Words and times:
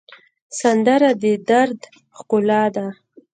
سندره 0.59 1.09
د 1.21 1.23
دَرد 1.47 1.79
ښکلا 2.17 2.63
ده 2.75 2.85